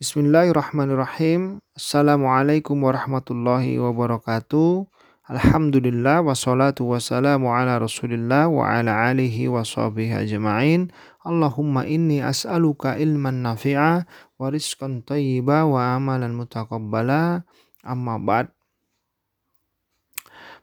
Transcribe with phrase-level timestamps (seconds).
[0.00, 1.60] Bismillahirrahmanirrahim.
[1.76, 4.88] Assalamualaikum warahmatullahi wabarakatuh.
[5.28, 10.88] Alhamdulillah wassalatu wassalamu ala rasulillah wa ala alihi wa sahbihi ajma'in.
[11.20, 14.08] Allahumma inni as'aluka ilman nafi'a
[14.40, 17.44] wa rizqan tayyiba wa amalan mutakabbala.
[17.84, 18.48] Amma ba'd.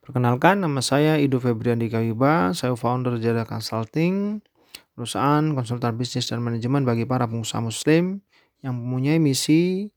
[0.01, 4.41] Perkenalkan nama saya Ido Febrian Kawiba, saya founder Jada Consulting,
[4.97, 8.25] perusahaan konsultan bisnis dan manajemen bagi para pengusaha muslim
[8.61, 9.91] yang mempunyai misi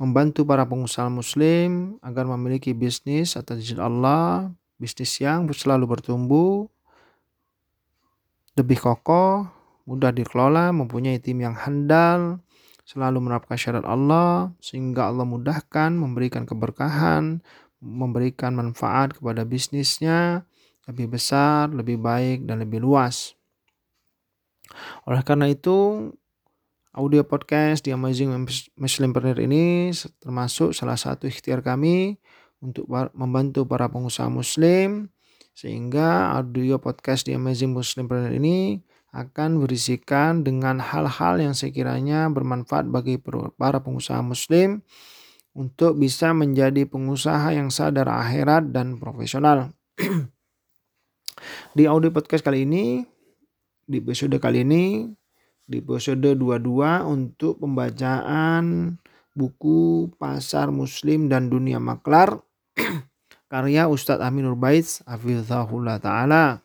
[0.00, 6.66] membantu para pengusaha muslim agar memiliki bisnis atas izin Allah, bisnis yang selalu bertumbuh,
[8.58, 9.46] lebih kokoh,
[9.86, 12.42] mudah dikelola, mempunyai tim yang handal,
[12.84, 17.40] selalu menerapkan syarat Allah, sehingga Allah mudahkan, memberikan keberkahan,
[17.80, 20.44] memberikan manfaat kepada bisnisnya
[20.84, 23.32] lebih besar, lebih baik, dan lebih luas.
[25.08, 26.10] Oleh karena itu,
[26.94, 28.30] audio podcast di Amazing
[28.78, 29.90] Muslimpreneur ini
[30.22, 32.22] termasuk salah satu ikhtiar kami
[32.62, 35.10] untuk membantu para pengusaha muslim
[35.58, 38.78] sehingga audio podcast di Amazing Muslimpreneur ini
[39.10, 43.18] akan berisikan dengan hal-hal yang sekiranya bermanfaat bagi
[43.58, 44.82] para pengusaha muslim
[45.54, 49.70] untuk bisa menjadi pengusaha yang sadar akhirat dan profesional.
[51.78, 53.06] di audio podcast kali ini,
[53.86, 55.06] di episode kali ini
[55.64, 56.60] di episode 22
[57.08, 58.96] untuk pembacaan
[59.32, 62.36] buku Pasar Muslim dan Dunia Maklar
[63.52, 66.60] karya Ustadz Aminur Baits Hafizahullah Ta'ala.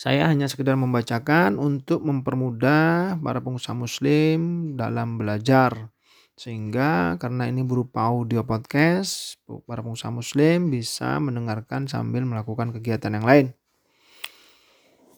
[0.00, 5.92] Saya hanya sekedar membacakan untuk mempermudah para pengusaha muslim dalam belajar.
[6.36, 13.24] Sehingga karena ini berupa audio podcast, para pengusaha muslim bisa mendengarkan sambil melakukan kegiatan yang
[13.24, 13.46] lain.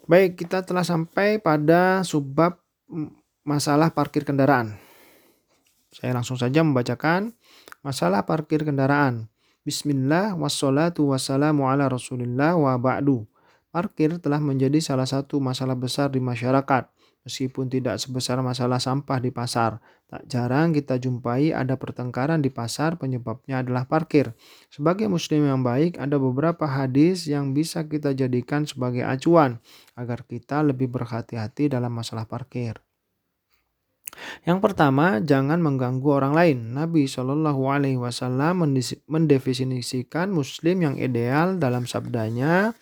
[0.08, 2.56] Baik, kita telah sampai pada subbab
[3.44, 4.80] masalah parkir kendaraan.
[5.92, 7.36] Saya langsung saja membacakan
[7.84, 9.28] masalah parkir kendaraan.
[9.68, 13.28] Bismillah wassalatu wassalamu ala rasulillah wa ba'du.
[13.68, 16.88] Parkir telah menjadi salah satu masalah besar di masyarakat.
[17.28, 22.96] Meskipun tidak sebesar masalah sampah di pasar, tak jarang kita jumpai ada pertengkaran di pasar
[22.96, 24.32] penyebabnya adalah parkir.
[24.72, 29.60] Sebagai muslim yang baik, ada beberapa hadis yang bisa kita jadikan sebagai acuan
[29.92, 32.80] agar kita lebih berhati-hati dalam masalah parkir.
[34.48, 36.58] Yang pertama, jangan mengganggu orang lain.
[36.72, 38.64] Nabi Shallallahu Alaihi Wasallam
[39.04, 42.72] mendefinisikan Muslim yang ideal dalam sabdanya,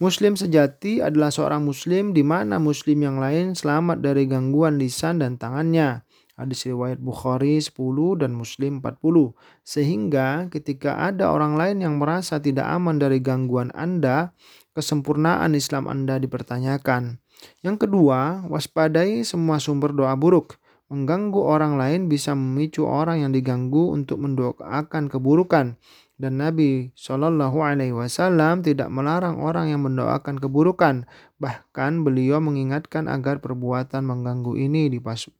[0.00, 5.36] Muslim sejati adalah seorang muslim di mana muslim yang lain selamat dari gangguan lisan dan
[5.36, 6.08] tangannya.
[6.32, 9.36] Hadis riwayat Bukhari 10 dan Muslim 40.
[9.68, 14.32] Sehingga ketika ada orang lain yang merasa tidak aman dari gangguan Anda,
[14.72, 17.20] kesempurnaan Islam Anda dipertanyakan.
[17.60, 20.56] Yang kedua, waspadai semua sumber doa buruk.
[20.88, 25.76] Mengganggu orang lain bisa memicu orang yang diganggu untuk mendoakan keburukan
[26.22, 31.10] dan Nabi Shallallahu Alaihi Wasallam tidak melarang orang yang mendoakan keburukan.
[31.42, 34.86] Bahkan beliau mengingatkan agar perbuatan mengganggu ini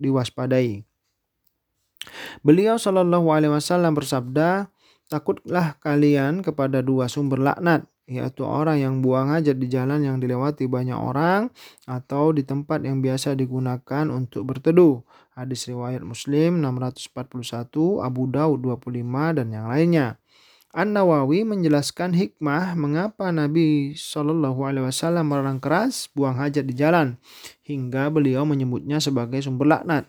[0.03, 0.83] diwaspadai.
[2.43, 4.67] Beliau Shallallahu Alaihi Wasallam bersabda,
[5.07, 10.67] takutlah kalian kepada dua sumber laknat, yaitu orang yang buang hajat di jalan yang dilewati
[10.67, 11.55] banyak orang
[11.87, 14.99] atau di tempat yang biasa digunakan untuk berteduh.
[15.39, 20.19] Hadis riwayat Muslim 641, Abu Daud 25 dan yang lainnya.
[20.73, 27.21] An-Nawawi menjelaskan hikmah mengapa Nabi Shallallahu Alaihi Wasallam melarang keras buang hajat di jalan
[27.61, 30.09] hingga beliau menyebutnya sebagai sumber laknat.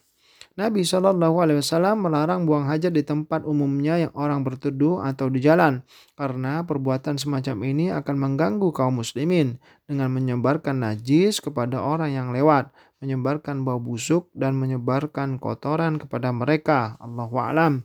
[0.55, 5.43] Nabi Shallallahu Alaihi Wasallam melarang buang hajat di tempat umumnya yang orang berteduh atau di
[5.43, 5.83] jalan
[6.15, 12.71] karena perbuatan semacam ini akan mengganggu kaum muslimin dengan menyebarkan najis kepada orang yang lewat,
[13.03, 16.95] menyebarkan bau busuk dan menyebarkan kotoran kepada mereka.
[17.03, 17.83] Allahu a'lam.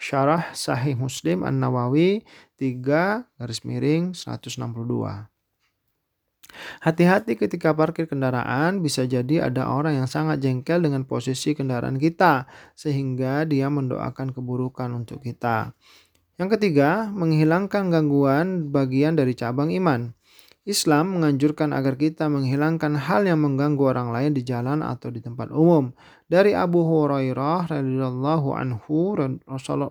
[0.00, 2.24] Syarah Sahih Muslim An-Nawawi
[2.56, 5.28] 3 garis miring 162.
[6.80, 12.48] Hati-hati ketika parkir kendaraan, bisa jadi ada orang yang sangat jengkel dengan posisi kendaraan kita,
[12.72, 15.76] sehingga dia mendoakan keburukan untuk kita.
[16.40, 20.16] Yang ketiga, menghilangkan gangguan bagian dari cabang iman.
[20.68, 25.48] Islam menganjurkan agar kita menghilangkan hal yang mengganggu orang lain di jalan atau di tempat
[25.52, 25.92] umum.
[26.30, 29.18] Dari Abu Hurairah radhiyallahu anhu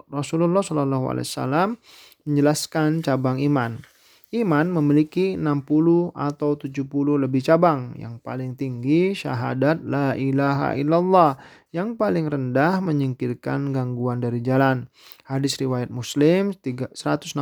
[0.08, 1.76] Rasulullah shallallahu alaihi wasallam
[2.24, 3.84] menjelaskan cabang iman.
[4.32, 6.88] Iman memiliki 60 atau 70
[7.20, 7.92] lebih cabang.
[8.00, 11.36] Yang paling tinggi syahadat la ilaha illallah.
[11.76, 14.88] Yang paling rendah menyingkirkan gangguan dari jalan.
[15.28, 17.36] Hadis riwayat Muslim 162,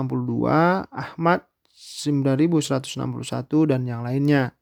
[0.90, 4.58] Ahmad 9161 dan yang lainnya.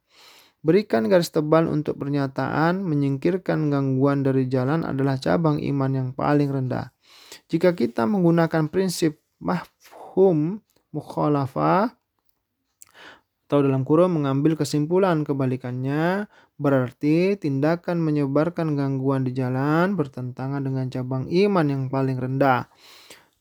[0.66, 6.90] Berikan garis tebal untuk pernyataan menyingkirkan gangguan dari jalan adalah cabang iman yang paling rendah.
[7.46, 11.94] Jika kita menggunakan prinsip mahfum mukhalafah
[13.46, 16.26] atau dalam kurung mengambil kesimpulan kebalikannya
[16.58, 22.74] berarti tindakan menyebarkan gangguan di jalan bertentangan dengan cabang iman yang paling rendah.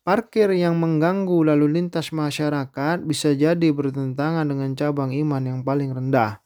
[0.05, 6.44] Parkir yang mengganggu lalu lintas masyarakat bisa jadi bertentangan dengan cabang iman yang paling rendah.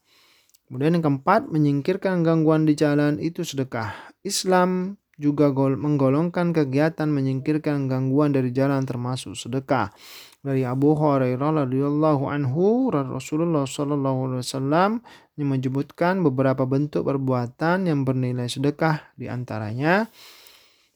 [0.69, 4.13] Kemudian yang keempat, menyingkirkan gangguan di jalan itu sedekah.
[4.21, 9.91] Islam juga menggolongkan kegiatan menyingkirkan gangguan dari jalan termasuk sedekah.
[10.39, 15.03] Dari Abu Hurairah radhiyallahu anhu Rasulullah sallallahu alaihi wasallam
[15.35, 20.07] menyebutkan beberapa bentuk perbuatan yang bernilai sedekah di antaranya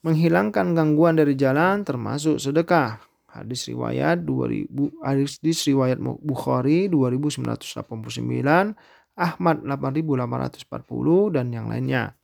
[0.07, 3.03] menghilangkan gangguan dari jalan termasuk sedekah.
[3.33, 4.69] Hadis riwayat 2000
[5.03, 8.77] hadis riwayat Bukhari 2989,
[9.13, 12.17] Ahmad 8840 dan yang lainnya.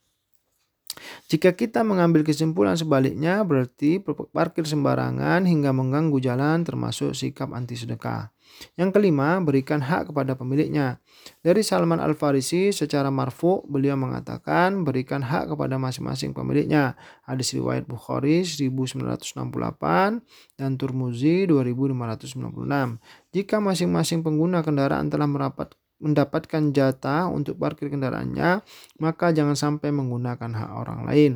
[1.30, 4.01] Jika kita mengambil kesimpulan sebaliknya, berarti
[4.33, 8.33] parkir sembarangan hingga mengganggu jalan termasuk sikap anti sedekah.
[8.75, 11.00] Yang kelima, berikan hak kepada pemiliknya.
[11.45, 16.97] Dari Salman Al-Farisi secara marfu beliau mengatakan berikan hak kepada masing-masing pemiliknya.
[17.24, 20.25] Hadis riwayat Bukhari 1968
[20.57, 23.00] dan Turmuzi 2596.
[23.31, 28.63] Jika masing-masing pengguna kendaraan telah merapat mendapatkan jatah untuk parkir kendaraannya,
[29.00, 31.34] maka jangan sampai menggunakan hak orang lain.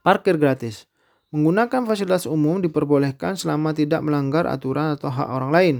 [0.00, 0.88] Parkir gratis.
[1.28, 5.76] Menggunakan fasilitas umum diperbolehkan selama tidak melanggar aturan atau hak orang lain.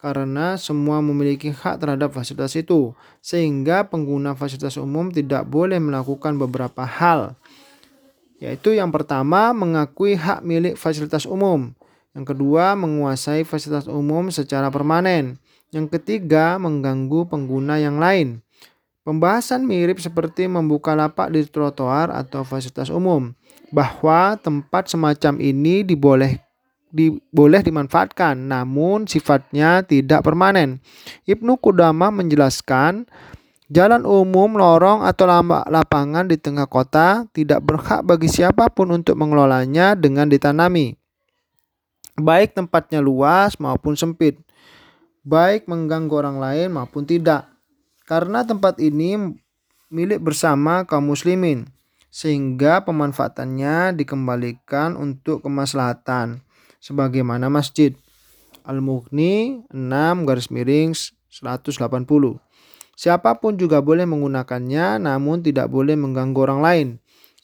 [0.00, 2.92] Karena semua memiliki hak terhadap fasilitas itu,
[3.24, 7.40] sehingga pengguna fasilitas umum tidak boleh melakukan beberapa hal,
[8.36, 11.72] yaitu yang pertama mengakui hak milik fasilitas umum,
[12.12, 15.40] yang kedua menguasai fasilitas umum secara permanen,
[15.74, 18.40] yang ketiga, mengganggu pengguna yang lain.
[19.04, 23.36] Pembahasan mirip seperti membuka lapak di trotoar atau fasilitas umum,
[23.68, 26.40] bahwa tempat semacam ini diboleh
[26.88, 30.78] di, boleh dimanfaatkan, namun sifatnya tidak permanen.
[31.26, 33.04] Ibnu Kudama menjelaskan,
[33.66, 35.26] jalan umum, lorong, atau
[35.68, 40.94] lapangan di tengah kota tidak berhak bagi siapa pun untuk mengelolanya dengan ditanami,
[42.14, 44.38] baik tempatnya luas maupun sempit
[45.24, 47.48] baik mengganggu orang lain maupun tidak.
[48.04, 49.16] Karena tempat ini
[49.88, 51.64] milik bersama kaum muslimin,
[52.12, 56.44] sehingga pemanfaatannya dikembalikan untuk kemaslahatan,
[56.84, 57.96] sebagaimana masjid.
[58.64, 62.40] Al-Mughni 6 garis miring 180.
[62.94, 66.88] Siapa pun juga boleh menggunakannya namun tidak boleh mengganggu orang lain.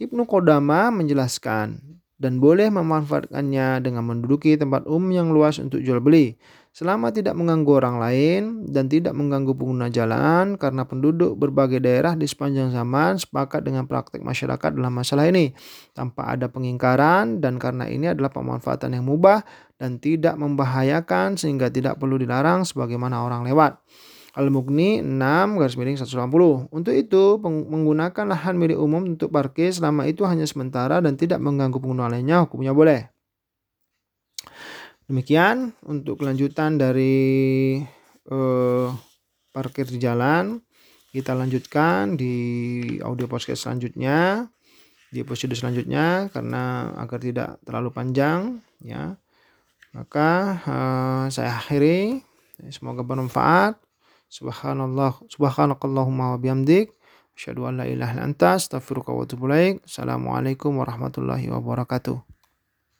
[0.01, 6.41] Ibnu Qodama menjelaskan dan boleh memanfaatkannya dengan menduduki tempat umum yang luas untuk jual beli
[6.71, 12.31] selama tidak mengganggu orang lain dan tidak mengganggu pengguna jalan karena penduduk berbagai daerah di
[12.31, 15.51] sepanjang zaman sepakat dengan praktik masyarakat dalam masalah ini
[15.93, 19.43] tanpa ada pengingkaran dan karena ini adalah pemanfaatan yang mubah
[19.83, 23.83] dan tidak membahayakan sehingga tidak perlu dilarang sebagaimana orang lewat.
[24.31, 26.71] Al-Mughni 6 garis miring 180.
[26.71, 31.83] Untuk itu, menggunakan lahan milik umum untuk parkir selama itu hanya sementara dan tidak mengganggu
[31.83, 33.11] pengguna lainnya hukumnya boleh.
[35.11, 37.83] Demikian untuk kelanjutan dari
[38.31, 38.95] uh,
[39.51, 40.63] parkir di jalan.
[41.11, 42.39] Kita lanjutkan di
[43.03, 44.47] audio podcast selanjutnya,
[45.11, 49.19] di episode selanjutnya karena agar tidak terlalu panjang ya.
[49.91, 52.23] Maka uh, saya akhiri.
[52.71, 53.83] Semoga bermanfaat.
[54.31, 56.95] Subhanallah subhanakallahumma wa bihamdik
[57.35, 59.51] asyhadu an la ilaha illa anta astaghfiruka wa atubu.
[59.83, 62.30] Assalamualaikum warahmatullahi wabarakatuh.